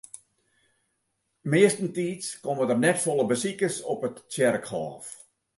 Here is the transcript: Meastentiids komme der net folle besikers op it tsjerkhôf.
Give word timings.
Meastentiids 1.53 2.31
komme 2.47 2.69
der 2.73 2.81
net 2.87 2.99
folle 3.07 3.29
besikers 3.35 3.81
op 3.95 4.09
it 4.11 4.27
tsjerkhôf. 4.27 5.17